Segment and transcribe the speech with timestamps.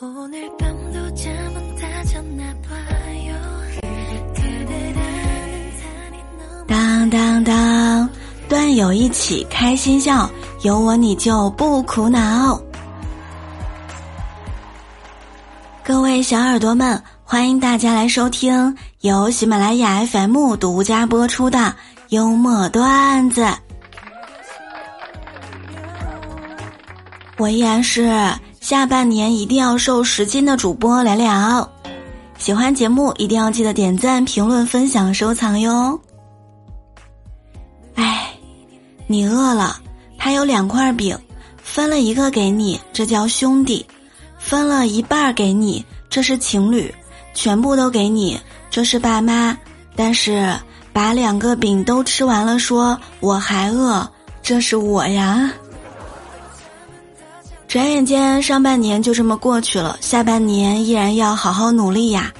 [0.00, 0.30] 当
[7.10, 8.08] 当当，
[8.48, 10.30] 段友一起开心笑，
[10.62, 12.62] 有我你就不苦恼。
[15.82, 21.74] 各位小耳朵们，欢迎大家来收听由喜马拉雅 FM 独家播出的
[22.10, 23.48] 幽默段子。
[27.36, 28.08] 我依然是
[28.60, 31.68] 下半年一定要瘦十斤的主播聊聊。
[32.38, 35.98] 喜欢节目一定要记得点赞、评论、分享、收藏哟。
[37.94, 38.32] 哎，
[39.06, 39.80] 你饿了，
[40.18, 41.18] 他有两块饼，
[41.62, 43.84] 分了一个给你，这叫兄弟。
[44.38, 46.92] 分了一半给你，这是情侣；
[47.34, 48.38] 全部都给你，
[48.70, 49.56] 这是爸妈。
[49.96, 50.54] 但是
[50.92, 54.08] 把两个饼都吃完了，说我还饿，
[54.42, 55.52] 这是我呀。
[57.68, 62.32] 转眼间上半年就这么过去了，下半年依然要好好努力呀。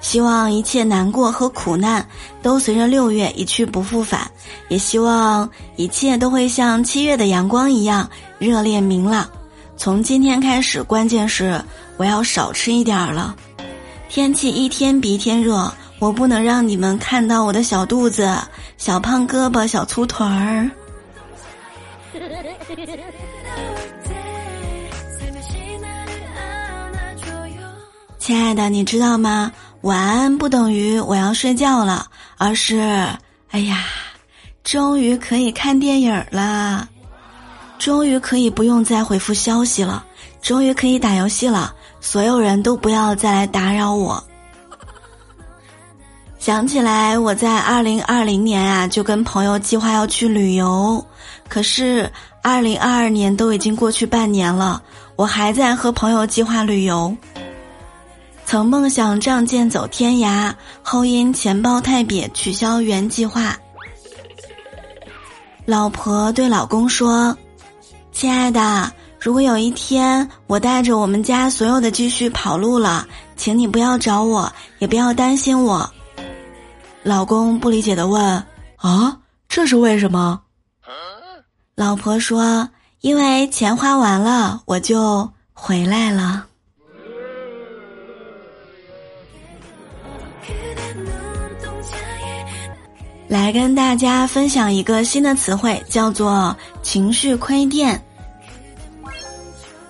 [0.00, 2.06] 希望一切难过和苦难
[2.40, 4.30] 都随着六月一去不复返，
[4.68, 9.28] 也希望一切都会像七月的阳光一样热烈明朗。
[9.76, 11.60] 从今天开始，关键是
[11.96, 13.34] 我要少吃一点儿了。
[14.08, 15.68] 天气一天比一天热，
[15.98, 18.38] 我不能让你们看到我的小肚子、
[18.78, 20.70] 小胖胳膊、小粗腿儿。
[28.26, 29.52] 亲爱的，你知道吗？
[29.82, 32.04] 晚安不等于我要睡觉了，
[32.36, 32.80] 而是，
[33.52, 33.84] 哎呀，
[34.64, 36.88] 终于可以看电影了。
[37.78, 40.04] 终于可以不用再回复消息了，
[40.42, 41.72] 终于可以打游戏了。
[42.00, 44.20] 所有人都不要再来打扰我。
[46.36, 51.06] 想起来我在二零二零年啊，就跟朋友计划要去旅游，
[51.48, 52.10] 可是
[52.42, 54.82] 二零二二年都已经过去半年了，
[55.14, 57.16] 我还在和朋友计划旅游。
[58.46, 63.58] 曾梦想仗剑走天涯，后因钱包太瘪取消原计划。
[65.64, 67.36] 老婆对老公说。
[68.12, 68.90] 亲爱的，
[69.20, 75.90] 如果有一天我带着我们家所有的积蓄跑路了，请你不要找我，也不要担心我。
[77.02, 78.42] 老公不理解的问
[78.78, 79.18] ：“啊，
[79.50, 80.40] 这是为什么？”
[81.76, 82.66] 老婆说
[83.02, 86.46] ：“因为钱花完了，我就回来了。”
[93.28, 98.00] 来跟大家分享一个新的词汇，叫做“情绪亏电”。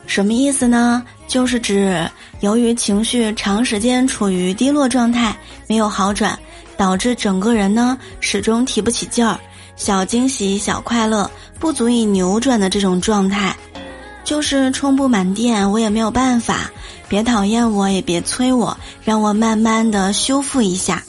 [0.07, 1.05] 什么意思呢？
[1.29, 2.09] 就是指
[2.41, 5.37] 由于情绪长时间处于低落状态，
[5.67, 6.39] 没有好转，
[6.77, 9.39] 导致整个人呢始终提不起劲儿，
[9.75, 13.55] 小惊喜、小快乐不足以扭转的这种状态，
[14.25, 16.71] 就是充不满电，我也没有办法。
[17.09, 21.03] 别讨厌我，也别催我，让我慢慢的修复一下。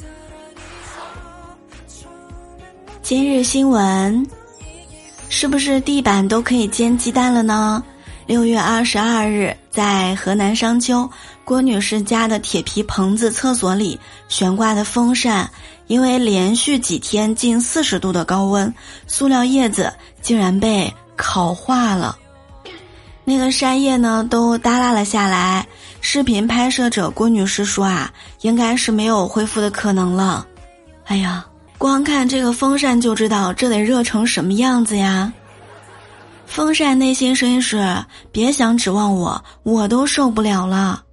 [3.08, 4.28] 今日新闻，
[5.30, 7.82] 是不是地板都可以煎鸡蛋了呢？
[8.26, 11.10] 六月二十二日，在河南商丘
[11.46, 13.98] 郭女士家的铁皮棚子厕所里
[14.28, 15.50] 悬挂的风扇，
[15.88, 18.74] 因为连续几天近四十度的高温，
[19.08, 22.18] 塑料叶子竟然被烤化了。
[23.24, 25.66] 那个扇叶呢，都耷拉了下来。
[26.02, 30.46] 视频拍摄者郭女士说啊，应该是没有恢复的可能了。
[31.06, 31.46] 哎呀，
[31.78, 35.32] 光看这个风扇就知道这得热成什么样子呀！
[36.46, 37.86] 风扇内心声音是：
[38.32, 41.04] 别想指望我，我都受不了了。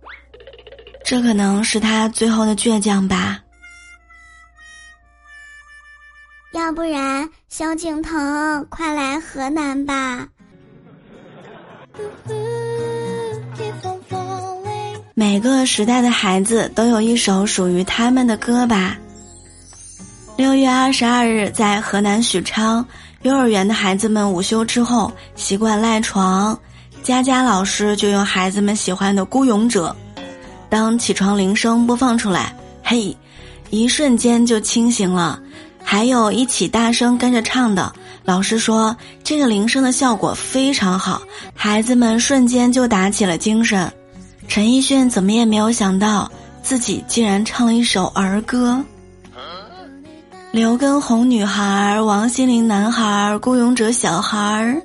[1.04, 3.40] 这可能是他最后的倔强吧。
[6.52, 10.28] 要不然，萧敬腾，快来河南吧。
[15.14, 18.96] 每个时代的孩子都有一首属于他们的歌吧。
[20.36, 22.84] 六月二十二日，在河南许昌。
[23.22, 26.58] 幼儿园的孩子们午休之后习惯赖床，
[27.02, 29.96] 佳佳老师就用孩子们喜欢的《孤勇者》，
[30.68, 33.16] 当起床铃声播放出来，嘿，
[33.70, 35.40] 一瞬间就清醒了。
[35.82, 37.90] 还有一起大声跟着唱的，
[38.24, 41.22] 老师说这个铃声的效果非常好，
[41.54, 43.90] 孩子们瞬间就打起了精神。
[44.48, 46.30] 陈奕迅怎么也没有想到
[46.62, 48.84] 自己竟然唱了一首儿歌。
[50.54, 54.80] 刘畊宏女孩，王心凌男孩，孤勇者小孩，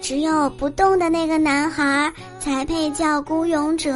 [0.00, 3.92] 只有不动的那个男孩才配叫孤勇者。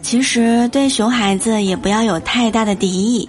[0.00, 3.28] 其实对熊孩子也不要有太大的敌意，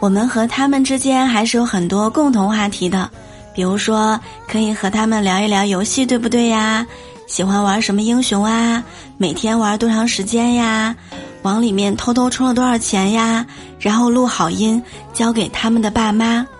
[0.00, 3.08] 我们和他们之间还是有很多共同话题的，
[3.54, 4.18] 比如说，
[4.48, 6.84] 可以和他们聊一聊游戏，对不对呀？
[7.26, 8.82] 喜欢玩什么英雄啊？
[9.18, 10.94] 每天玩多长时间呀？
[11.42, 13.44] 往里面偷偷充了多少钱呀？
[13.78, 14.82] 然后录好音
[15.12, 16.46] 交给他们的爸妈。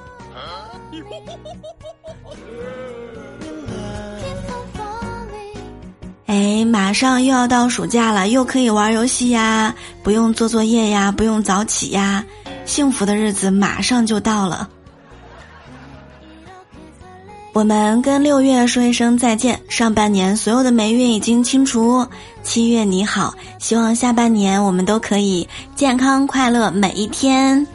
[6.26, 12.22] 哎，马上又要到暑假了，又可以玩游戏呀，不用做作业呀，不用早起呀，
[12.64, 14.68] 幸福的日子马上就到了。
[17.56, 22.06] 我们跟六月说一声再见，上半年所有的霉运已经清除。
[22.43, 27.67] 七月你好，希望下半年我们都可以健康快乐每一天。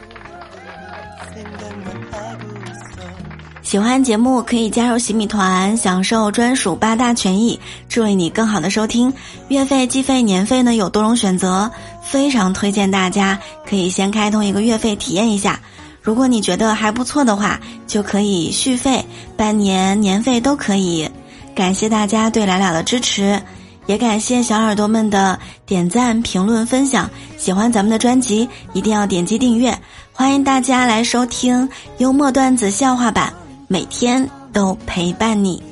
[3.60, 7.58] 喜欢节目可以加入喜米团，享受专属八大权益，
[7.88, 9.12] 助力你更好的收听。
[9.48, 11.68] 月费、季费、年费呢有多种选择，
[12.00, 13.36] 非常推荐大家
[13.68, 15.58] 可以先开通一个月费体验一下。
[16.00, 19.01] 如果你觉得还不错的话，就可以续费，
[19.36, 21.08] 半年、年费都可以。
[21.54, 23.40] 感谢大家对来了的支持，
[23.86, 27.10] 也感谢小耳朵们的点赞、评论、分享。
[27.36, 29.76] 喜欢咱们的专辑，一定要点击订阅。
[30.12, 33.32] 欢迎大家来收听幽默段子笑话版，
[33.68, 35.62] 每天都陪伴你。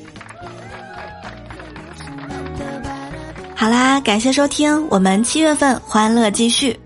[3.55, 6.79] 好啦，感谢收听，我们七月份欢乐继续。